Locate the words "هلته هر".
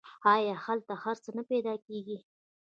0.65-1.15